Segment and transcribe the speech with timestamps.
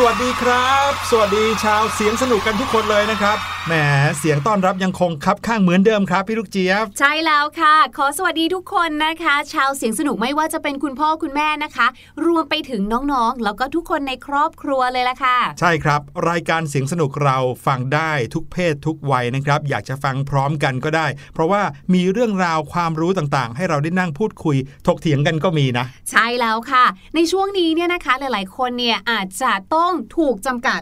[0.00, 3.76] สวัสดีครับ สวัสดีชาวเสียงสนุกกันทุกคนเลยนะครับ แหม
[4.18, 11.86] เสียงต้อนรับยังคงคับข้างเหมือนเดิมครับพี่ลูกเจี๊ยบ ใช่แล้วค่ะ ขอสวัสดีทุกคนนะคะ ชาวเสียงสนุกไม่ว่าจะเป็นคุณพ่อคุณแม่นะคะ
[12.26, 12.82] รวมไปถึง
[13.12, 16.00] น้องๆ แล้วก็ทุกคนในครอบครัวเลยล่ะค่ะ ใช่ครับ
[16.30, 21.62] รายการเสียงสนุกเราฟังได้ทุกเพศทุกวัยนะครับ อยากจะฟังพร้อมกันก็ได้ เพราะว่า
[21.94, 24.56] มีเรื่องราวความรู้ต่างๆ ให้เราได้นั่งพูดคุย
[24.86, 30.80] ถกเถียงกันก็มีนะ ใช่แล้วค่ะ ในช่วงนี้เนี่ยนะคะหลายๆ คนเนี่ยอาจจะต้องถูกจำกัด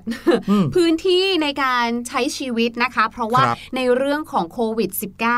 [0.51, 4.91] อืมพื้นที่ในการใช้ชีวิตนะคะ เพราะว่าครับในเรื่องของโควิด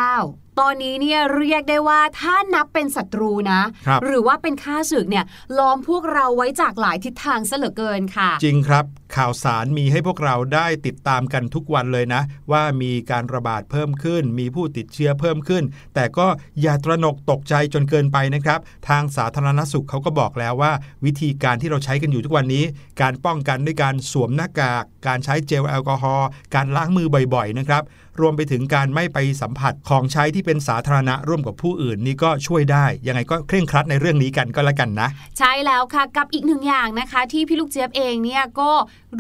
[0.07, 5.25] -19 ตอนนี้เนี่ยเรียกได้ว่าถ้านับเป็นศัตรูนะครับหรือว่าเป็นข้าศึกเนี่ย
[5.59, 8.85] ล้อมพวกเราไว้จากหลายทิศทางซะเหลือเกินค่ะ จริงครับ
[9.17, 12.23] ข่าวสารมีให้พวกเราได้ติดตามกันทุกวันเลยนะ
[12.53, 15.65] ว่ามีการระบาดเพิ่มขึ้น มีผู้ติดเชื้อเพิ่มขึ้น
[15.95, 16.27] แต่ก็
[16.61, 20.73] อย่าตระหนกตกใจจนเกินไปนะครับ ทางสาธารณสุขเขาก็บอกแล้วว่า
[21.05, 22.65] วิธีการที่เราใช้กันอยู่ทุกวันนี้
[23.01, 27.85] การป้องกันด้วยการสวมหน้ากาก การใช้เจลแอลกอฮอล์การล้างมือบ่อยๆนะครับ
[28.21, 35.09] รวมไปถึงการไม่ไปสัมผัสของใช้ที่เป็นสาธารณะร่วมกับผู้อื่นนี่ก็ช่วยได้ ยังไงก็เคร่งครัดในเรื่องนี้กันก็แล้วกันนะ
[35.39, 38.71] ใช่แล้วค่ะกับอีกหนึ่งอย่างนะคะ ที่พี่ลูกเจี๊ยบเองเนี่ยก็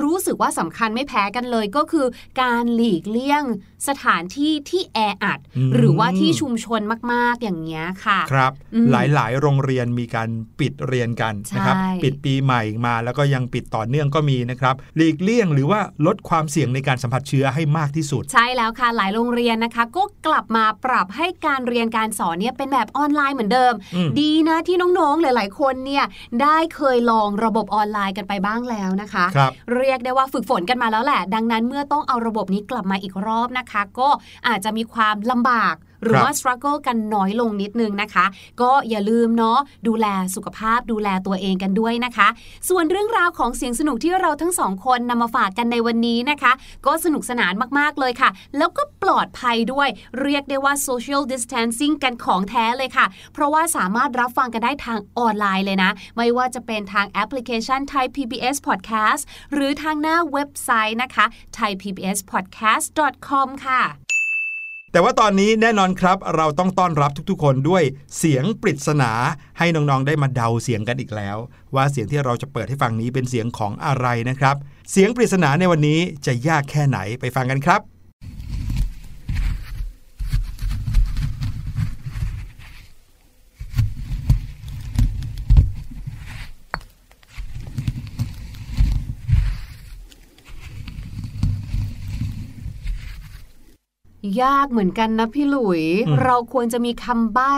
[0.02, 2.06] รู้สึกว่าสำคัญไม่แพ้กันเลยก็คือ
[2.42, 3.44] การหลีกเลี่ยง
[3.88, 6.80] สถานที่ที่แออัดอืมหรือว่าที่ชุมชน
[7.12, 10.28] มากๆอย่างเงี้ยค่ะ ครับอืมหลายๆ โรงเรียนมีการ
[10.60, 26.04] ปิดเรียนกันนะครับใช่ปิดปีใหม่มาแล้วก็ยังปิดต่อเนื่องก็มีนะครับ หลีกเลี่ยงหรือว่าลดความเสี่ยงในการสัมผัสเชื้อให้มากที่สุด ใช่แล้วค่ะ หลายโรงเรียนนะคะ ก็กลับมาปรับให้การเรียนการสอนเนี่ยเป็นแบบออนไลน์เหมือนเดิมอืมดีนะที่น้องๆ หลาย ๆ คนเนี่ย
[26.42, 34.08] ได้เคยลองระบบออนไลน์กันไปบ้างแล้วนะคะครับเรียกได้ว่าฝึกฝนกันมาแล้วแหละ ดังนั้นเมื่อต้องเอาระบบนี้กลับมาอีกรอบนะคะ ก็
[34.48, 38.26] อาจจะมีความลำบาก หรือครับว่า struggle กันน้อยลงนิดนึงนะคะ
[38.60, 39.58] ก็อย่าลืมเนาะ
[39.88, 42.28] ดูแลสุขภาพดูแลตัวเองกันด้วยนะคะ
[42.68, 46.52] ส่วนเรื่องราวของเสียงสนุกที่เราทั้งสองคนนำมาฝากกันในวันนี้นะคะ
[46.86, 49.88] ก็สนุกสนานมากๆเลยค่ะ แล้วก็ปลอดภัยด้วย
[50.20, 59.22] เรียกได้ว่า social distancing กันของแท้เลยค่ะ เพราะว่าสามารถรับฟังกันได้ทางออนไลน์เลยนะ ไม่ว่าจะเป็นทางแอปพลิเคชัน Thai PBS Podcast
[59.52, 61.24] หรือทางหน้าเว็บไซต์นะคะ
[61.56, 64.07] thaipbspodcast.com ค่ะ
[64.92, 67.82] แต่ว่าตอนนี้แน่นอนครับ เราต้องต้อนรับทุกๆ คนด้วย
[68.18, 69.12] เสียงปริศนา
[69.58, 71.36] ให้น้องๆได้มาเดาเสียงกันอีกแล้ว
[71.74, 74.56] ว่าเสียงที่เราจะเปิดให้ฟังนี้เป็นเสียงของอะไรนะครับ
[74.92, 77.97] เสียงปริศนาในวันนี้จะยากแค่ไหนไปฟังกันครับ
[94.42, 97.56] ยากเหมือนกันนะพี่หลุยอืมเราควรจะมีคำใบ้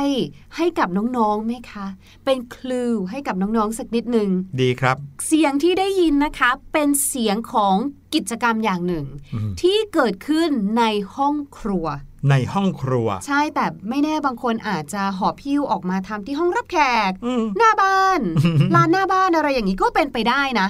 [0.57, 1.87] ให้กับน้องๆไหมคะ
[2.25, 4.29] เป็นคลูให้กับน้องๆสักนิดหนึ่ง
[4.61, 4.97] ดีครับ
[5.27, 7.77] เสียงที่ได้ยินนะคะ เป็นเสียงของ
[8.15, 10.85] กิจกรรมอย่างหนึ่งอืมที่เกิดขึ้นใน
[11.17, 11.87] ห้องครัว
[12.31, 16.79] ในห้องครัว ใช่แต่ไม่แน่บางคนอาจจะหอบพิ้วออกมาทำที่ห้องรับแข
[17.11, 18.21] กอืมหน้าบ้าน
[18.75, 20.69] ลานหน้าบ้านอะไรอย่างนี้ก็เป็นไปได้นะ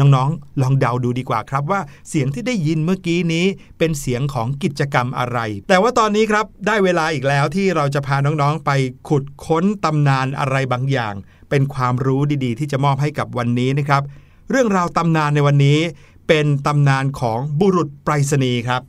[0.00, 3.46] น้องๆ ลองเดาดูดีกว่าครับว่าเสียงที่ได้ยินเมื่อกี้นี้
[3.78, 8.70] เป็นเสียงของกิจกรรมอะไร แต่ว่าตอนนี้ครับได้เวลาอีกแล้วที่เราจะพาน้องๆ ไป
[9.08, 11.14] ขุดค้นตำนานอะไรบางอย่าง
[11.50, 14.02] เป็นความรู้ดีๆ ที่จะมอบให้กับวันนี้นะครับ
[14.50, 15.78] เรื่องราวตำนานในวันนี้
[16.28, 18.82] เป็นตำนานของบุรุษไปรษณีย์ครับ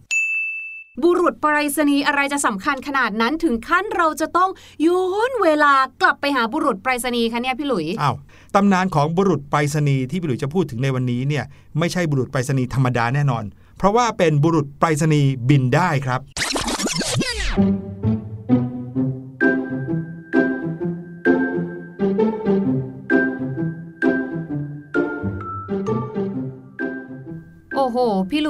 [1.01, 4.49] บุรุษไปรษณีย์อะไรจะสำคัญขนาดนั้นถึงขั้นเราจะต้อง
[4.87, 8.15] ย้อนเวลากลับไปหาบุรุษไปรษณีย์คะเนี่ยพี่หลุยอ้าว
[8.55, 11.43] ตำนานของบุรุษไปรษณีย์ที่พี่หลุยจะพูดถึงในวันนี้เนี่ย
[11.79, 13.43] ไม่ใช่บุรุษไปรษณีย์ธรรมดาแน่นอน
[13.77, 16.21] เพราะว่าเป็นบุรุษไปรษณีย์บินได้ครับ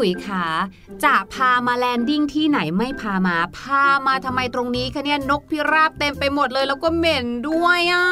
[0.04, 0.44] ลุยขา
[1.04, 8.08] จะพามาแลนดิ้งที่ไหนไม่พามา พามาทำไมตรงนี้คะเนี่ยนกพิราบเต็มไปหมดเลย แล้วก็เหม็นด้วยอะ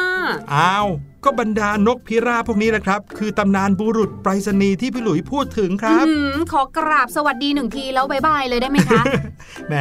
[0.54, 0.88] อ้าว
[1.24, 9.02] ก็บรรดานกพิราบพวกนี้แหละครับ คือตำนานบุรุษไปรษณีย์ที่พี่หลุยพูดถึงครับอื้อหือขอกราบสวัสดีหนึ่งทีแล้วบายบายเลยได้ไหมคะ
[9.68, 9.74] แหม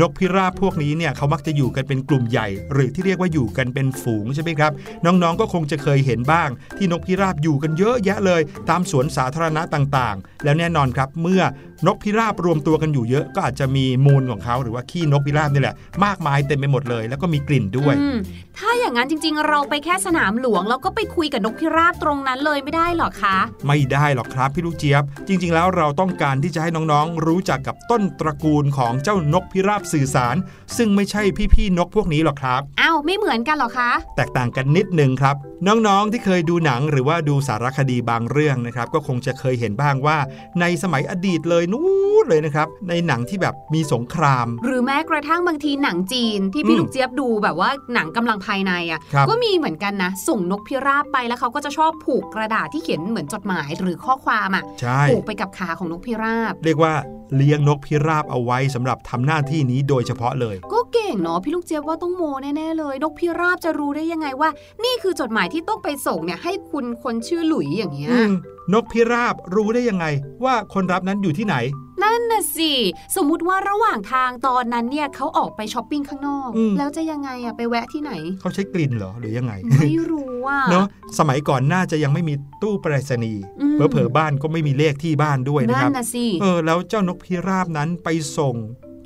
[0.00, 4.72] นกพิราบพวกนี้เนี่ยเขามักจะอยู่กันเป็นกลุ่มใหญ่ หรือที่เรียกว่าอยู่กันเป็นฝูงใช่ไหมครับ
[5.04, 11.42] น้องๆก็คงจะเคยเห็นบ้าง ที่นกพิราบอยู่กันเยอะแยะเลย ตามสวนสาธารณะต่างๆ แล้วแน่นอนครับเมื่อ
[11.86, 18.18] นกพิราบรวมตัวกันอยู่เยอะ ก็อาจจะมีมูลของเขาหรือว่าขี้นกพิราบนี่แหละมากมายเต็มไปหมดเลย แล้วก็มีกลิ่นด้วยอืม
[18.58, 30.36] ถ้าอย่างนั้นจริง ๆ เราไปแค่สนามหลวงแล้วก็ไปคุยกับนกพิราบตรงนั้นเลยไม่ได้หรอคะ ไม่ได้หรอกครับพี่ลูกเจี๊ยบ จริง ๆ แล้วเราต้องการที่จะให้น้องๆ รู้จักกับต้นตระกูลของเจ้าานกพิราบสื่อสาร
[30.76, 31.22] ซึ่งไม่ใช่
[31.54, 40.18] พี่ๆนกพวกนี้หรอกครับอ้าวไม่เหมือนกันเหรอคะ แตกต่างกันนิดนึงครับ น้องๆที่เคยดูหนังหรือว่าดูสารคดีบางเรื่องนะครับก็คงจะเคยเห็นบ้างว่า
[40.60, 41.86] ในสมัยอดีตเลยนู้
[42.22, 56.94] นเลยนะครับ ในหนังที่แบบมีสงคราม หรือแม้กระทั่งบางทีหนังจีนที่พี่อืมลูกเจี๊ยบดูแบบว่าหนังกำลังภายในอะครับก็มีเหมือนกันนะ ส่งนกพิราบไปแล้วเขาก็จะชอบผูกกระดาษที่เขียนเหมือนจดหมายหรือข้อความอะใช่ผูกไปกับขาของนกพิราบ เรียกว่า
[57.36, 64.50] เลี้ยงนกพิราบเอาไว้สำหรับทำหน้าที่นี้โดยเฉพาะเลย ก็เก่งเนาะพี่ลูกเจี๊ยบว่าต้องโมแน่ๆเลย นกพิราบจะรู้ได้ยังไงว่า
[64.84, 68.32] นี่คือจดหมายที่ต้องไปส่งเนี่ยให้คุณคนชื่อหลุยอย่างเงี้ยอืม
[68.74, 70.06] นกพิราบรู้ได้ยังไง
[70.44, 71.56] ว่าคนรับนั้นอยู่ที่ไหน
[72.02, 72.72] นั่นน่ะสิ
[73.16, 80.86] สมมุติว่าระหว่างทางตอนนั้นเนี่ยเขาออกไปช้อปปิ้งข้างนอก อืม แล้วจะยังไงอะไปแวะที่ไหน เขาใช้กลิ่นเหรอหรือยังไง ไม่รู้อะเนาะ
[81.18, 88.56] สมัยก่อนน่าจะยังไม่มีตู้ไปรษณีย์อืมเผลอๆบ้านก็ไม่มีเลขที่บ้านด้วยนะนั่คนรับ น่ะสิ เออแล้วเจ้านกพิราบนั้นไปส่ง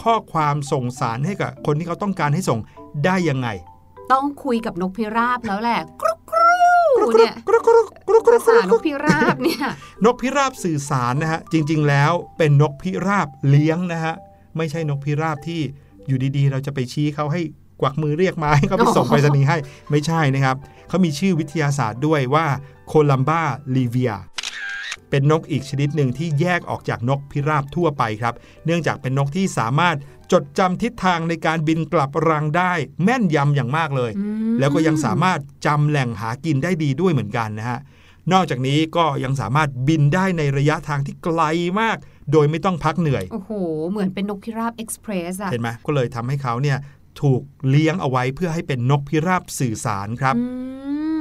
[0.03, 2.59] ข้อความส่งสารให้กับคนที่เขาต้องการให้ส่ง
[3.05, 3.49] ได้ยังไง
[4.13, 6.62] ต้องคุยกับนกพิราบแล้วแหละกรุกกรู
[7.19, 9.67] เนี่ยกรุกกรุกกรุกกรุภาษานกพิราบเนี่ย
[10.05, 14.15] นกพิราบสื่อสารนะฮะ จริง ๆ แล้วเป็นนกพิราบเลี้ยงนะฮะ
[14.57, 15.61] ไม่ใช่นกพิราบที่
[16.07, 17.43] อยู่ดีๆ เราจะไปชี้เขาให้
[17.81, 19.57] กวักมือเรียกมาให้เขาไปส่งไปรษณีย์ให้
[19.91, 20.57] ไม่ใช่นะครับ
[20.89, 22.47] เขามีชื่อวิทยาศาสตร์ด้วยว่า
[22.89, 23.43] โคลัมบา
[23.77, 24.15] ลีเวีย
[25.11, 28.35] เป็นนกอีกชนิดหนึ่งที่แยกออกจากนกพิราบทั่วไปครับ
[28.67, 29.97] เนื่องจากเป็นนกที่สามารถ
[30.33, 32.73] จดจำทิศทางในการบินกลับรังได้
[33.05, 37.81] แม่นยำอย่างมากเลยอืมแล้วก็ยังสามารถจำแหล่งหากินได้ดีด้วยเหมือนกันนะฮะ
[38.33, 41.43] นอกจากนี้ก็ยังสามารถบินได้ในระยะทางที่ไกล
[41.81, 41.97] มาก
[42.33, 43.51] โดยไม่ต้องพักเหนื่อย โอ้โห
[43.91, 46.79] เหมือนเป็นนกพิราบเอ็กซ์เพรสอะเห็นไหมก็เลยทำให้เขาเนี่ย
[47.23, 50.45] ถูกเลี้ยงเอาไว้เพื่อให้เป็นนกพิราบสื่อสารครับอื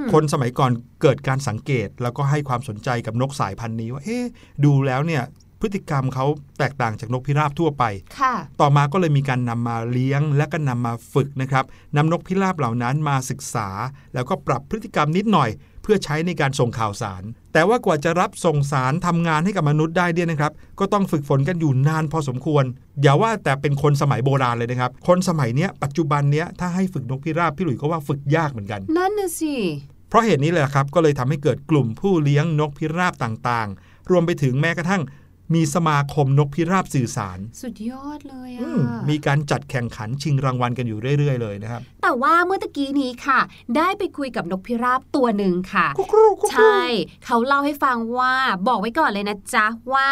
[0.01, 4.25] มคนสมัยก่อนเกิดการสังเกตแล้วก็ให้ความสนใจกับนกสายพันธุ์นี้ว่า เอ๊ะ
[4.65, 5.23] ดูแล้วเนี่ย
[5.61, 6.25] พฤติกรรมเขา
[6.59, 7.83] แตกต่างจากนกพิราบทั่วไป
[8.19, 11.65] ค่ะต่อมาก็เลยมีการนำมาเลี้ยง และก็นำมาฝึกนะครับ
[11.95, 13.69] นำนกพิราบเหล่านั้นมาศึกษา
[14.13, 15.49] แล้วก็ปรับพฤติกรรมนิดหน่อย
[15.83, 22.63] เพื่อใช้ในการส่งข่าวสาร แต่ว่ากว่าจะรับส่งสารทำงานให้กับมนุษย์ได้เนี่ยนะครับ ก็ต้องฝึกฝนกันอยู่นานพอสมควร
[23.01, 29.55] อย่าว่าแต่เป็นคนสมัยโบราณเลยนะครับ คนสมัยเนี้ยปัจจุบันเนี้ยถ้าให้ฝึกนกพิราบพี่หลุยก็ว่าฝึกยากเหมือนกัน นั่นน่ะสิ
[30.09, 35.01] เพราะเหตุนี้เลยครับก็เลยทำให้เกิดกลุ่มผู้เลี้ยงนกพิราบต่างๆ รวมไปถึงแม้กระทั่ง
[35.53, 43.39] มีสมาคมนกพิราบสื่อสาร สุดยอดเลยอือะมมีการจัดแข่งขันชิงรางวัลกันอยู่เรื่อย ๆ เลยนะครับ แต่ว่าเมื่อตะกี้นี้ค่ะ
[43.77, 46.81] ได้ไปคุยกับนกพิราบตัวหนึ่งค่ะกุ๊กรูกุ๊กรูใช่
[47.25, 48.33] เขาเล่าให้ฟังว่า
[48.67, 50.07] บอกไว้ก่อนเลยนะจ๊ะว่า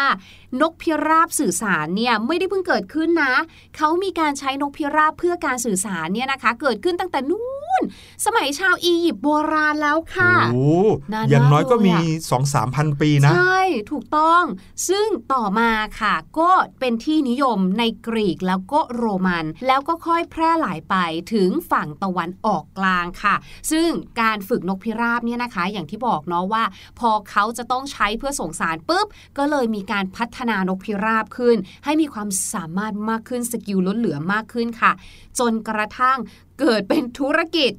[0.60, 3.34] นกพิราบสื่อสารเนี่ยไม่ได้เพิ่งเกิดขึ้นนะ
[3.76, 7.44] เขามีการใช้นกพิราบเพื่อการสื่อสารเนี่ยนะคะ เกิดขึ้นตั้งแต่นู้
[7.80, 7.82] น
[8.26, 10.68] สมัยชาวอียิปต์โบราณแล้วค่ะโอ้
[11.12, 14.42] นานมากอย่างน้อยก็มีเลยอะ2องสามพันปีนะ ใช่ ถูกต้อง
[14.88, 20.94] ซึ่งต่อมาค่ะ ก็เป็นที่นิยมในกรีกแล้วก็โรมัน แล้วก็ค่อยแพร่หลายไป
[21.32, 23.34] ถึงฝั่งตะวันออกกลางค่ะ
[23.70, 23.88] ซึ่ง
[24.20, 26.64] การฝึกนกพิราบเนี่ยนะคะ อย่างที่บอกเนาะว่า
[26.98, 29.06] พอเขาจะต้องใช้เพื่อส่งสารปุ๊บ
[29.38, 34.92] ก็เลยมีการพัฒนานกพิราบขึ้น ให้มีความสามารถมากขึ้นสกิลล้นเหลือมากขึ้นค่ะ
[35.38, 36.18] จนกระทั่ง
[36.60, 37.72] เกิดเป็นธุรกิจ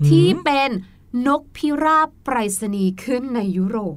[0.00, 0.70] อืมที่เป็น
[1.26, 3.78] นกพิราบไปรษณีย์ขึ้นในยุโร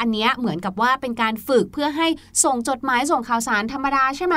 [0.00, 2.08] อันเนี้ยเหมือนกับว่าเป็นการฝึกเพื่อให้
[2.44, 4.36] ส่งจดหมายส่งข่าวสารธรรมดาใช่ไหม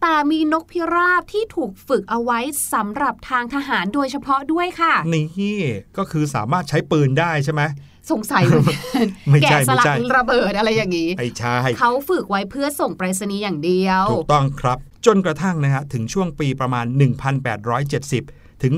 [0.00, 2.38] แต่มีนกพิราบที่ถูกฝึกเอาไว้
[2.72, 5.58] สำหรับทางทหารโดยเฉพาะด้วยค่ะ นี่
[5.96, 7.62] ก็คือสามารถใช้ปืนได้ใช่ไหม
[8.12, 16.86] สงสัยเหมือนกันไม่ใช่แกะสลัไม่ใช่ระเบิดอะไรอย่างนี้ไอ้ใช่เขาฝึกไว้เพื่อส่งไปรษณีย์อย่างเดียว ถูกต้องครับ จนกระทั่งนะฮะถึงช่วงปีประมาณ
[17.54, 18.72] 1870 ถึง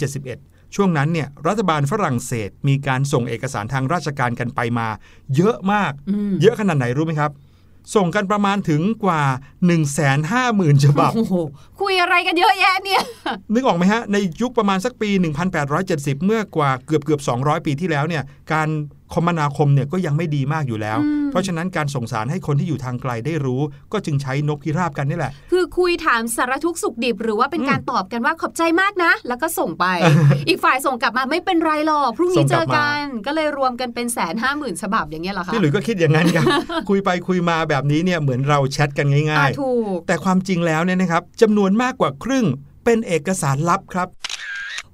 [0.00, 4.88] 1871 ช่วงนั้นเนี่ยรัฐบาลฝรั่งเศสมีการส่งเอกสารทางราชการกันไปมา
[5.36, 7.30] เยอะมากอืมเยอะขนาดไหนรู้ไหมครับ
[7.94, 9.22] ส่งกันประมาณถึงกว่า
[10.04, 11.34] 150,000 ฉบับโอ้โห
[11.80, 13.02] คุยอะไรกันเยอะแยะเนี่ย
[13.52, 15.10] นึกออกไหมฮะ ในยุคประมาณสักปี
[15.66, 18.22] 1870 เมื่อกว่าเกือบเกือบ 200 ปีที่แล้วเนี่ย
[18.52, 18.68] การ
[19.14, 23.60] คมนาคมเนี่ยก็ยังไม่ดีมากอยู่แล้วอืม เพราะฉะนั้นการส่งสารให้คนที่อยู่ทางไกลได้รู้
[23.92, 29.86] ก็จึงใช้นกพิราบกันนี่แหละ คือคุยถามสารทุกข์สุขดิบ หรือว่าเป็นการตอบกันว่าขอบใจมากนะ แล้วก็ส่งไป
[30.48, 36.46] อีกฝ่ายส่งกลับมาไม่เป็นไรหรอกพรุ่งส่นี้งเจกลัอบมากันก็เลยรวมกันเป็นแสนห้าหมื่นฉบับอย่างเงี้ยเหรอคะพี่หลุยส์ก็คิดอย่างนั้นครับ
[36.88, 42.46] คุยไปคุยมาแบบนี้เนี่ยเหมือนเราแชทกันง่าอ่ายถูกๆแต่ความจริงแล้วเนี่ยนะครับจำนวนมากกว่าครึ่ง
[42.84, 44.08] เป็นเอกสารลับครับ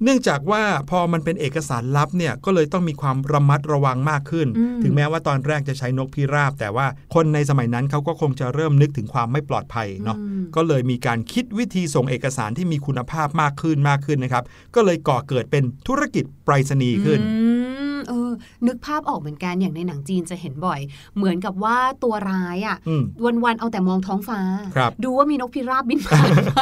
[0.02, 17.46] เนื่องจากว่าพอมันเป็นเอกสารลับเนี่ยก็เลยต้องมีความระมัดระวังมากขึ้นอืมถึงแม้ว่าตอนแรกจะใช้นกพิราบ แต่ว่าคนในสมัยนั้นเขาก็คงจะเริ่มนึกถึงความไม่ปลอดภัยเนาะอืมก็เลยมีการคิดวิธีส่งเอกสารที่มีคุณภาพมากขึ้นมากขึ้นนะครับ ก็เลยก่อเกิดเป็นธุรกิจไปรษณีย์ขึ้นอื
[17.84, 18.30] ม เออ
[18.66, 20.80] นึกภาพออกเหมือนกันอย่างในหนังจีนจะเห็นบ่อย
[21.16, 23.02] เหมือนกับว่าตัวร้ายอะ่ะอืม
[23.44, 24.40] วันๆเอาแต่มองท้องฟ้า
[24.76, 26.52] ครับดูว่ามีนกพิราบบินผ่านไป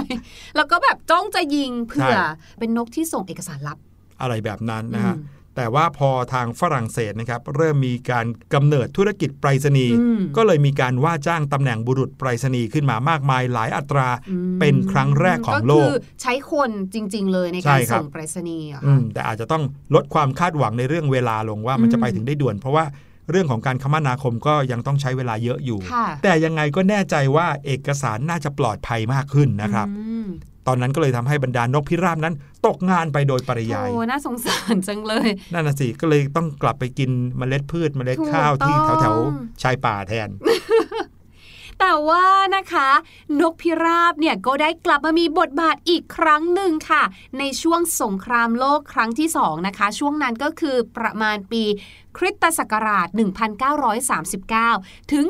[0.56, 2.24] แล้วก็แบบจ้องจะยิงเผื่อใช่
[2.58, 3.78] เป็นนกที่ส่งเอกสารลับ
[4.20, 19.62] อะไรแบบนั้นนะฮะอืม แต่ว่าพอทางฝรั่งเศสนะครับเริ่มมีการกำเนิดธุรกิจไปรษณีย์อืมก็เลยมีการว่าจ้างตำแหน่งบุรุษไปรษณีย์ขึ้นมามากมายหลายอัตราอืมเป็นครั้งแรกของโลก็กคือใช้คนจริง ๆ เลยในใช่การครับส่งไปรษณีย์เหรออืคะมแต่อาจจะต้อง
[19.94, 22.84] ลดความคาดหวังในเรื่องเวลาลงว่ามันอืมจะไปถึงได้ด่วน เพราะว่า
[23.30, 30.28] เรื่องของการคมนาคมก็ยังต้องใช้เวลาเยอะอยู่ค่ะแต่ยังไงก็แน่ใจว่าเอกสารน่าจะปลอดภัยมากขึ้นนะครับอืม
[30.66, 32.34] ตอนนั้นก็เลยทำให้บรรดานกพิราบนั้น
[32.66, 40.28] ตกงานไปโดยปริยาย โอ้ น่าสงสารจังเลย นั่นน่ะสิ ก็เลยต้องกลับไปกินเมล็ดพืชเมล็ดข้าวที่ถูกต้องแถวๆชายป่าแทน
[41.80, 42.26] แต่ว่า
[42.56, 42.88] นะคะ
[43.40, 47.02] นกพิราบเนี่ยก็ได้กลับมามีบทบาทอีกครั้งหนึ่งค่ะ
[47.38, 51.62] ในช่วงสงครามโลกครั้งที่สองนะคะ ช่วงนั้นก็คือประมาณปี
[52.16, 53.08] คริสตศักราช
[54.28, 55.24] 1939 ถึง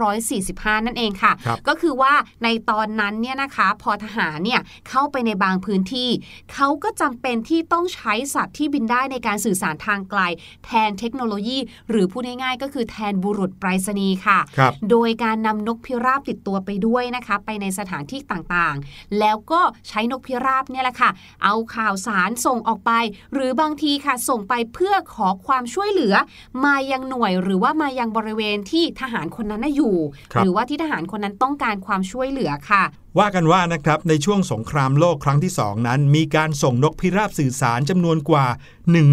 [0.00, 6.10] 1945 นั่นเองค่ะครับก็คือว่าในตอนนั้นเนี่ยนะคะพอทหารเนี่ยเข้าไปในบางพื้นที่
[6.52, 10.20] เขาก็จำเป็นที่ต้องใช้สัตว์ที่บินได้ในการสื่อสารทางไกล
[10.64, 11.58] แทนเทคโนโลยี
[11.90, 21.10] หรือพูดง่ายๆ ก็คือแทนบุรุษไปรษณีย์ค่ะครับโดยการนำนกพิราบติดตัวไปด้วยนะคะ ไปในสถานที่ต่างๆ แล้วก็ใช้นกพิราบเนี่ยแหละค่ะ
[21.44, 22.92] เอาข่าวสารส่งออกไป
[23.32, 26.14] หรือบางทีค่ะส่งไปเพื่อขอความช่วยเหลือ
[26.64, 29.96] มายังหน่วยหรือว่ามายังบริเวณที่ทหารคนนั้นน่ะอยู่
[30.32, 32.84] ครับหรือว่าที่ทหารคนนั้นต้องการความช่วยเหลือค่ะ
[33.18, 38.46] ว่ากันว่านะครับในช่วงสงครามโลกครั้งที่ 2 นั้น มีการส่งนกพิราบสื่อสารจำนวนกว่า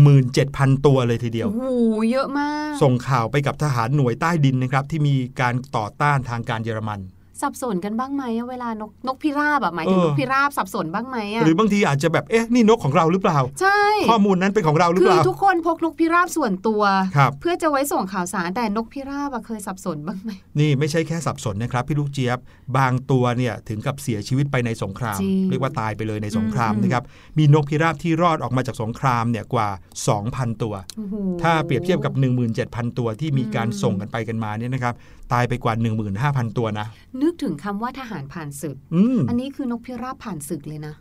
[0.10, 1.64] 17,000 ตัวเลยทีเดียวโอ้โห
[2.12, 7.00] เยอะมาก ส่งข่าวไปกับทหารหน่วยใต้ดินนะครับที่มีการต่อต้านทางการเยอรมัน
[7.42, 16.82] สับสนกันบ้างไหมอะเวลานกนกพิราบอะหมายถึงเออนกพิราบสับสนบ้างไหมอะหรือบางทีอาจจะแบบเอ๊ะนี่นกของเราหรือเปล่า ใช่ ข้อมูลนั้นเป็นของเราหรือคืเปอล่าทุกคนพกนกพิราบส่วนตัว
[17.18, 22.38] ครับเพื่อจะไว้ส่งข่าวสารแต่นกพิราบอะเคยสับสนบ้างไหมนี่ไม่ใช่แค่สับสนนะครับพี่ลูกเจี๊ยบ
[22.78, 27.04] บางตัวเนี่ยถึงกับเสียชีวิตไปในสงครามจริงเรียกว่าตายไปเลยในสงครามอืมนะครับ
[27.38, 29.70] มีนกพิราบที่รอดออกมาจากสงครามเนี่ยกว่า
[30.16, 32.14] 2,000 ตัวโอ้โหถ้าเปรียบเทียบกับ
[32.56, 34.96] 17,000 ตัวที่มีการอืมส่งกันไปกันมาเนี่ยนะครับ
[35.34, 35.74] ตายไปกว่า
[36.16, 36.88] 15,000 ตัวนะ
[37.22, 40.94] นึกถึงคำว่าทหารผ่านศึกอืมอันนี้คือนกพิราบผ่านศึกเลยนะ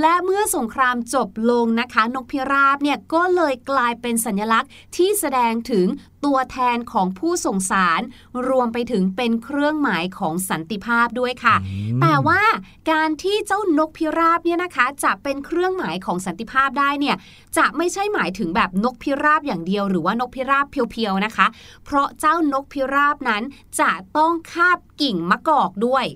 [0.00, 5.86] และเมื่อสงครามจบลงนะคะ นกพิราบเนี่ยก็เลยกลายเป็นสัญลักษณ์ที่แสดงถึง
[6.24, 8.00] ตัวแทนของผู้ส่งสาร
[8.48, 11.56] รวมไปถึงเป็นเครื่องหมายของสันติภาพด้วยค่ะ
[12.00, 12.42] แต่ว่า
[12.90, 17.16] การที่เจ้านกพิราบเนี่ยนะคะ จะเป็นเครื่องหมายของสันติภาพได้เนี่ย
[17.56, 21.46] จะไม่ใช่หมายถึงแบบนกพิราบอย่างเดียว หรือว่านกพิราบเพียวๆนะคะ
[21.84, 23.42] เพราะเจ้านกพิราบนั้น
[23.80, 26.06] จะต้องคาบกิ่งมะกอกด้วย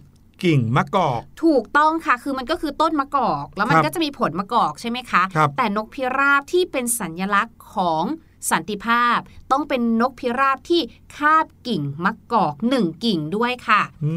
[0.44, 8.04] กิ่งมะกอก ถูกต้องค่ะ คือมันก็คือต้นมะกอก แล้วมันครับก็จะมีผลมะกอกใช่ไหมคะครับแต่นกพิราบที่เป็นสัญลักษณ์ของ
[8.50, 9.18] สันติภาพ
[9.52, 10.80] ต้องเป็นนกพิราบที่
[11.16, 14.12] คาบกิ่งมะกอกหนึ่งกิ่งด้วยค่ะอื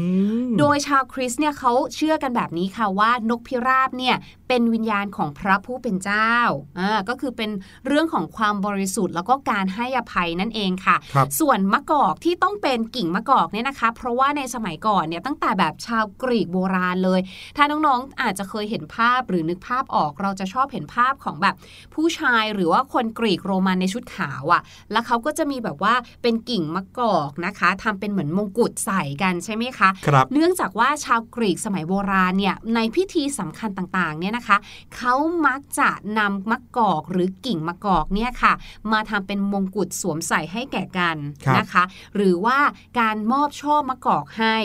[0.46, 4.16] มโดยชาวคริสต์เนี่ยเขาเชื่อกันแบบนี้ค่ะว่านกพิราบเนี่ย
[4.48, 6.32] เป็นวิญญาณของพระผู้เป็นเจ้า
[6.78, 7.50] อ่าก็คือเป็น
[7.86, 17.20] เรื่องของความบริสุทธิ์ แล้วก็การให้อภัยนั่นเองค่ะครับส่วนมะกอกที่ต้องเป็นกิ่งมะกอกเนี่ยนะคะ เพราะว่าในสมัยก่อนเนี่ยตั้งแต่แบบชาวกรีกโบราณเลย
[17.56, 21.54] ถ้าน้องๆอาจจะเคยเห็นภาพหรือนึกภาพออกเราจะชอบเห็นภาพของแบบ
[21.94, 34.56] ผู้ชายหรือว่าคนกรีกโรมันในชุดขาวอะ่ะ แล้วเขาก็จะมีแบบว่าเป็นกิ่งมะกอกนะคะทำเป็นเหมือนมงกุฎใส่กันใช่ไหมคะครับเนื่องจากว่าชาวกรีกสมัยโบราณเนี่ยในพิธีสำคัญต่างๆเนี่ยนะคะ
[34.96, 35.14] เขา
[35.46, 38.52] มักจะนำมะกอกหรือกิ่งมะกอกเนี่ยค่ะ
[38.92, 41.84] มาทำเป็นมงกุฎสวมใส่ให้แก่กันครับนะคะ
[42.16, 42.58] หรือว่า
[43.00, 44.56] การมอบช่อมะกอกให้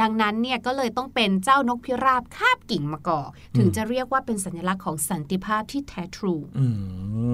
[0.00, 6.66] ดังนั้นเนี่ยก็เลยต้องเป็นเจ้านกพิราบคาบกิ่งมะกอกถึงจะเรียกว่าเป็นสัญลักษณ์ของสันติภาพที่แท้ทรูอื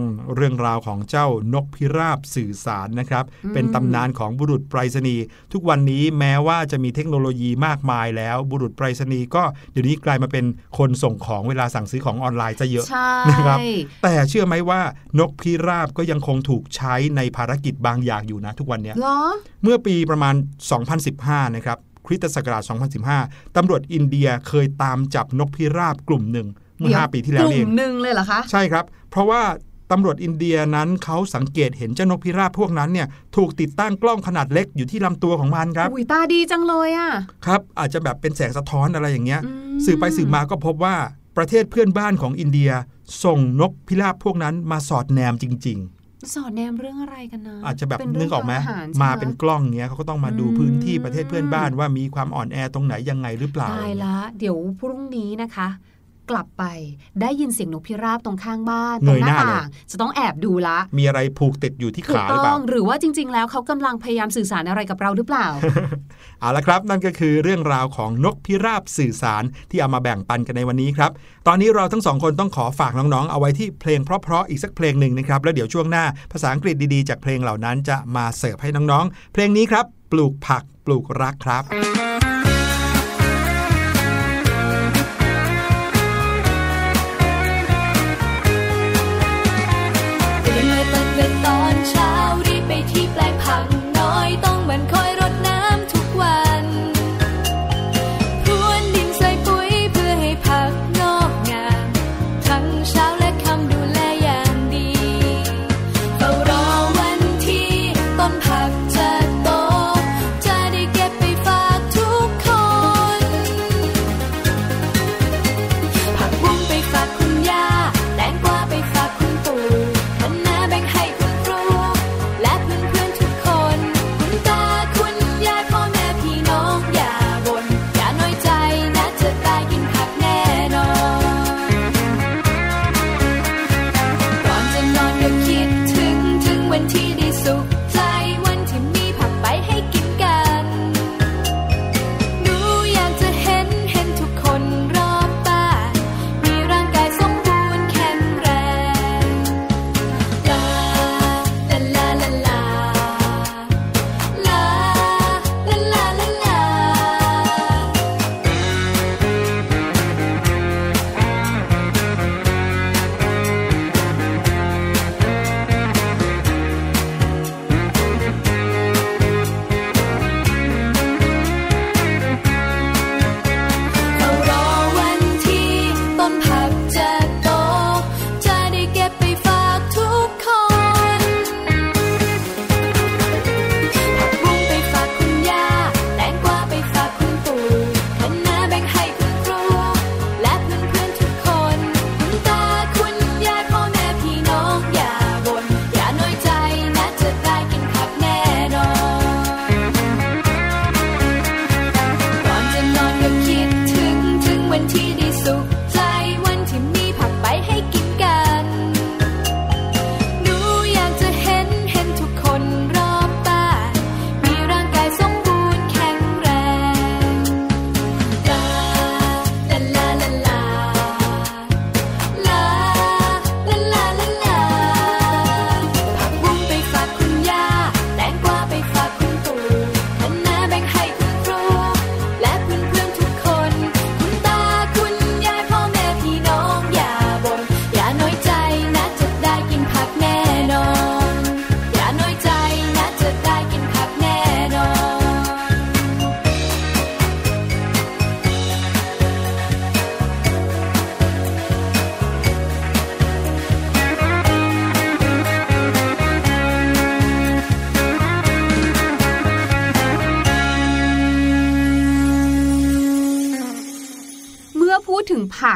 [0.07, 9.43] มเรื่องราวของเจ้านกพิราบสื่อสารนะครับอืมเป็นตำนานของบุรุษไปรษณีย์ทุกวันนี้แม้ว่าจะมีเทคโนโลยีมากมายแล้ว บุรุษไปรษณีย์ก็
[9.73, 10.45] เดี๋ยวนี้กลายมาเป็น
[10.79, 13.59] คนส่งของเวลาสั่งซื้อของออนไลน์ซะเยอะใช่นะครับ
[14.03, 14.81] แต่เชื่อไหมว่า
[15.19, 19.21] นกพิราบก็ยังคงถูกใช้ในภารกิจบางอย่างอยู่นะทุกวันเนี้ยเหรอ
[19.63, 20.35] เมื่อปีประมาณ
[20.95, 22.63] 2015 นะครับ คริสตศักราช
[23.11, 26.47] 2015 ตำรวจอินเดียเคยตามจับนกพิราบกลุ่มหนึ่ง
[26.79, 29.43] เมื่อเดี๋ยว5ปีที่แล้วกเอลุ่งมหนึ่งเลยเหรอคะ ใช่ครับ เพราะว่า
[29.93, 37.11] ตำรวจอินเดียนั้นเขาสังเกตเห็นเจ้านกพิราบพวกนั้นเนี่ยถูกติดตั้งกล้องขนาดเล็กอยู่ที่ลำตัวของมันครับ อุ้ยตาดีจังเลยอะ
[37.47, 40.97] ครับ อาจจะแบบเป็นแสงสะท้อนอะไรอย่างเงี้ยอืมสืบไปสืบมาก็พบว่า
[41.37, 42.71] ประเทศเพื่อนบ้านของอินเดีย
[43.25, 45.81] ส่งนกพิราบพวกนั้นมาสอดแนมจริง
[46.35, 55.69] สอนแนมเรื่องอะไรกันนะๆอาจจะแบบเป็เรื่นึกออกไหมทงหรใช่มาไหเป็นกล้องเงี้ยเขาก็ต้องมาดูอืมพื้นที่ประเทศเพื่อนบ้านว่ามีความอ่อนแอตรงไหนยังไงหรือเปล่าตายละ เดี๋ยวพรุ่งนี้นะคะ
[56.31, 56.65] กลับไป
[57.21, 65.47] ได้ยินเสียงนกพิราบตรงข้างบ้านเงตรงยหหน้าน้าเลยต่างจะต้องแอบดูละ มีอะไรผูกติดอยู่ที่ถูกขาหรือต้เปอล่างหรือว่าจริง ๆ แล้วเขากำลังพยายามสื่อสารอะไรกับเราหรือเปล่า
[66.41, 71.11] เอาละครับ นั่นก็คือเรื่องราวของนกพิราบสื่อสารที่เอามาแบ่งปันกันในวันนี้ครับ
[71.47, 81.63] ตอนนี้เราทั้งสองคนต้องขอฝากน้องๆ เอาไว้ที่เพลงเพราะๆอีกสักเพลงหนึ่งนะครับแล้วเดี๋ยวช่วงหน้าภาษาอังกฤษดีๆ จากเพลงเหล่านั้นจะมาเสิร์ฟให้น้องๆ เพลงนี้ครับ ปลูกผักปลูกรักครับ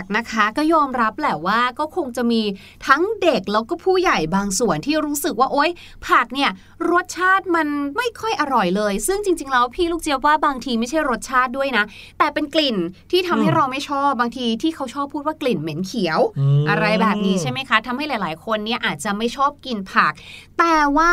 [0.01, 2.43] ดถึงผักนะคะ ก็ยอมรับแหละว่าก็คงจะมี
[2.87, 5.71] ทั้งเด็กแล้วก็ผู้ใหญ่บางส่วนที่รู้สึกว่าโอ๊ย
[6.09, 6.51] ผักเนี่ย
[6.93, 11.85] รสชาติมันไม่ค่อยอร่อยเลย ซึ่งจริง ๆ แล้วพี่ลูกเจี๊ยบว่าบางทีไม่ใช่รสชาติด้วยนะ
[12.19, 12.77] แต่เป็นกลิ่น
[13.11, 16.21] ที่ทำให้อืมเราไม่ชอบบางทีที่เขาชอบพูดว่ากลิ่นเหม็นเขียว
[16.63, 20.13] มอะไรแบบนี้ใช่ไหมคะทำให้หลาย ๆ คนเนี่ยอาจจะไม่ชอบกินผัก
[20.59, 21.13] แต่ว่า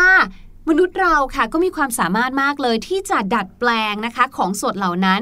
[0.70, 5.20] มนุษย์เราค่ะก็มีความสามารถมากเลยที่จะดัดแปลงนะคะของสดเหล่านั้น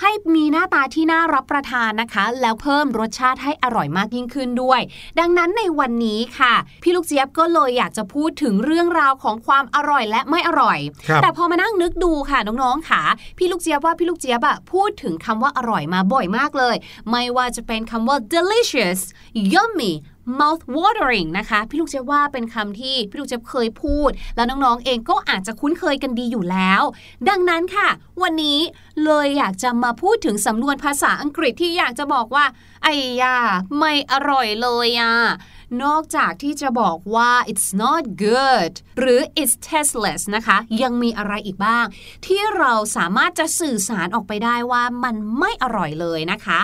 [0.00, 4.80] ให้มีหน้าตาที่น่ารับประทานนะคะ แล้วเพิ่มรสชาติให้อร่อยมากยิ่งขึ้นด้วย
[5.18, 10.78] ดังนั้นในวันนี้ค่ะ พี่ลูกเจี๊ยบก็เลยอยากจะพูดถึงเรื่องราวของความอร่อยและไม่อร่อย
[11.08, 13.02] ครับแต่พอมานั่งนึกดูค่ะน้องๆค่ะ
[13.38, 16.76] พี่ลูกเจี๊ยบว่าพี่ลูกเจี๊ยบอะพูดถึงคำว่าอร่อยมาบ่อยมากเลย
[17.10, 19.00] ไม่ว่าจะเป็นคำว่า delicious
[19.52, 19.92] yummy
[20.40, 26.82] mouth watering นะคะ พี่ลูกเจี๊ยบว่าเป็นคำที่พี่ลูกเจี๊ยบเคยพูด แล้วน้องๆเองก็อาจจะคุ้นเคยกันดีอยู่แล้ว
[27.28, 27.88] ดังนั้นค่ะ
[28.22, 28.60] วันนี้
[29.04, 32.44] เลยอยากจะมาพูดถึงสำนวนภาษาอังกฤษที่อยากจะบอกว่า
[32.82, 33.36] ไอ้ยา
[33.78, 35.14] ไม่อร่อยเลยอะ
[35.84, 41.86] นอกจากที่จะบอกว่า it's not good หรือ it's tasteless นะคะ ยังมีอะไรอีกบ้าง
[42.26, 46.60] ที่เราสามารถจะสื่อสารออกไปได้ว่ามันไม่อร่อยเลยนะคะ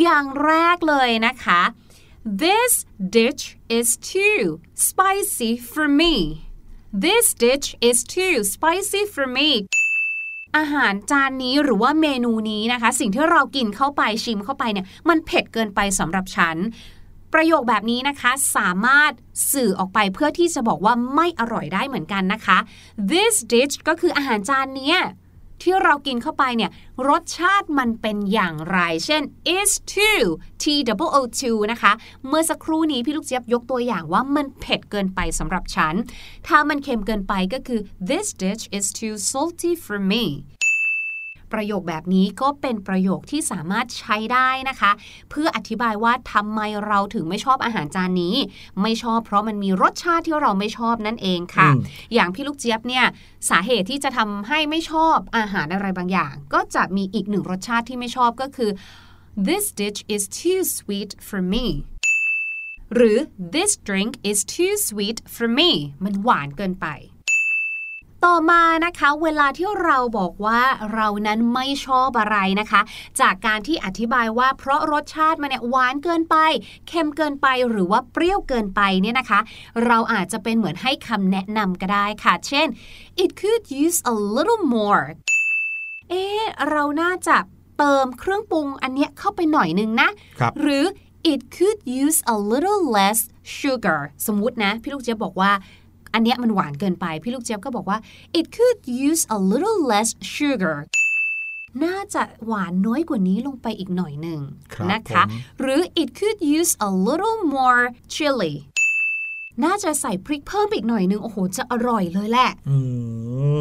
[0.00, 1.60] อย่างแรกเลยนะคะ
[2.24, 6.46] this dish is too spicy for me
[6.92, 9.66] this dish is too spicy for me
[10.56, 16.56] อาหารจานนี้หรือว่าเมนูนี้นะคะ สิ่งที่เรากินเข้าไปชิมเข้าไปเนี่ย มันเผ็ดเกินไปสำหรับฉัน
[17.32, 19.12] ประโยคแบบนี้นะคะ สามารถ
[19.52, 22.58] สื่อออกไปเพื่อที่จะบอกว่าไม่อร่อยได้เหมือนกันนะคะ
[23.10, 24.98] this dish ก็คืออาหารจานเนี้ย
[25.62, 26.70] ที่เรากินเข้าไปเนี่ย
[27.08, 29.22] รสชาติมันเป็นอย่างไร เช่น
[29.58, 30.24] is too
[30.62, 31.92] t-w-o too นะคะ
[32.26, 35.94] เมื่อสักครู่นี้พี่ลูกเจี๊ยบยกตัวอย่างว่ามันเผ็ดเกินไปสำหรับฉัน
[36.46, 40.24] ถ้ามันเค็มเกินไปก็คือ this dish is too salty for me
[41.52, 44.90] ประโยคแบบนี้ก็เป็นประโยคที่สามารถใช้ได้นะคะ
[45.30, 48.36] เพื่ออธิบายว่าทำไมเราถึงไม่ชอบอาหารจานนี้
[48.82, 51.82] ไม่ชอบเพราะมันมีรสชาติที่เราไม่ชอบนั่นเองค่ะอืม
[52.14, 53.04] อย่างพี่ลูกเจี๊ยบเนี่ย
[53.50, 58.70] สาเหตุที่จะทำให้ไม่ชอบอาหารอะไรบางอย่าง ก็จะมีอีกหนึ่งรสชาติที่ไม่ชอบก็คือ
[59.46, 61.66] this dish is too sweet for me
[62.94, 63.18] หรือ
[63.54, 65.70] this drink is too sweet for me
[66.04, 66.86] มันหวานเกินไป
[68.24, 70.60] ต่อมานะคะเวลาที่เราบอกว่า
[70.94, 72.80] เรานั้นไม่ชอบอะไรนะคะ
[73.20, 76.36] จากการที่อธิบายว่าเพราะรสชาติมันเนี่ยหวานเกินไป
[76.88, 79.40] เค็มเกินไปหรือว่าเปรี้ยวเกินไปเนี่ยนะคะ
[79.86, 82.66] เราอาจจะเป็นเหมือนให้คำแนะนำก็ได้ค่ะ เช่น
[83.22, 85.04] it could use a little more
[86.08, 87.36] เอ๊ะเราน่าจะ
[87.78, 90.08] เติมเครื่องปรุงอันเนี้ยเข้าไปหน่อยนึงนะ
[90.40, 90.84] ครับหรือ
[91.32, 93.18] it could use a little less
[93.58, 95.52] sugar สมมุตินะ พี่ลูกเจี๊ยบบอกว่า
[96.14, 97.98] อันเนี้ยมันหวานเกินไป พี่ลูกเจี๊ยบก็บอกว่า
[98.38, 100.76] it could use a little less sugar
[101.84, 104.40] น่าจะหวานน้อยกว่านี้ลงไปอีกหน่อยหนึ่ง
[104.74, 107.82] ครับนะคะผมหรือ it could use a little more
[108.14, 108.54] chili
[109.64, 112.78] น่าจะใส่พริกเพิ่มอีกหน่อยนึง โอ้โห จะอร่อยเลยแหละอื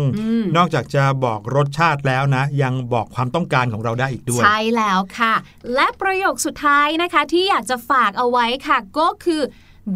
[0.04, 5.34] มอืมนอกจากจะบอกรสชาติแล้วนะ ยังบอกความต้องการของเราได้อีกด้วย ใช่แล้วค่ะ
[5.74, 9.42] และประโยคสุดท้ายนะคะที่อยากจะฝากเอาไว้ค่ะ ก็คือ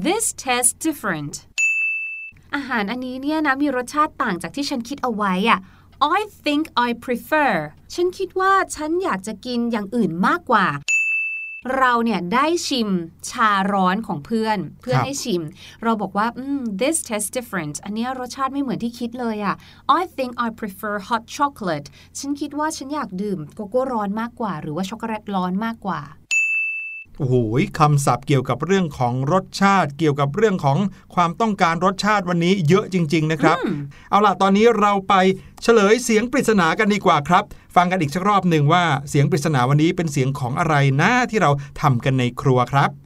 [0.06, 1.34] this tastes different
[2.56, 5.60] อาหารอันนี้เนี่ยนะมีรสชาติต่างจากที่ฉันคิดเอาไว้อะ
[6.18, 7.52] I think I prefer
[7.94, 10.68] ฉันคิดว่าฉันอยากจะกินอย่างอื่นมากกว่า
[11.78, 12.90] เราเนี่ยได้ชิม
[13.30, 15.42] ชาร้อนของเพื่อน เพื่อนให้ชิม
[15.84, 16.28] เราบอกว่า
[16.82, 19.56] this tastes different อันเนี้ยรสชาติไม่เหมือนที่คิดเลยอะ
[20.00, 21.88] I think I prefer hot chocolate
[22.20, 26.02] ฉันคิดว่าฉันอยากดื่มโกโก้ร้อนมากกว่า หรือว่าช็อกโกแลตร้อนมากกว่า
[27.18, 27.36] โอ้โห
[27.80, 30.78] คำศัพท์เกี่ยวกับเรื่องของรสชาติ เกี่ยวกับเรื่องของ
[31.16, 33.58] ความต้องการรสชาติวันนี้เยอะจริง ๆ นะครับ
[34.10, 35.14] เอาล่ะตอนนี้เราไป
[35.64, 37.44] เฉลยเสียงปริศนากันดีกว่าครับ
[37.76, 41.52] ฟังกันอีกสักรอบหนึ่งว่าเสียงปริศนาวันนี้เป็นเสียงของอะไรนะที่เรา
[41.82, 43.05] ทำกันในครัวครับ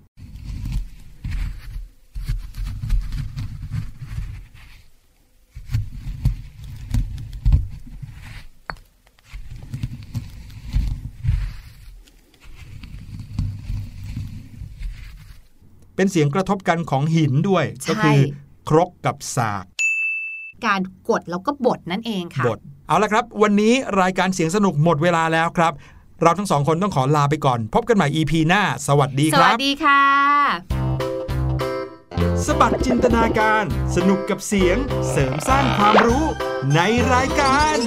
[15.99, 18.19] เป็นเสียงกระทบกันของหินด้วยใช่ก็คือ
[18.69, 19.65] ครกกับสาก
[20.65, 25.73] การกดแล้วก็บดนั่นเองค่ะบทเอาละครับ วันนี้รายการเสียงสนุกหมดเวลาแล้วครับ
[26.21, 30.03] เราทั้งสองคนต้องขอลาไปก่อน พบกันใหม่ EP หน้า สวัสดีสควัรัสบดีค่ะ
[32.45, 33.63] สบัดจินตนาการ
[33.95, 34.77] สนุกกับเสียง
[35.09, 36.23] เสริมสร้างความรู้
[36.75, 36.79] ใน
[37.13, 37.77] รายการ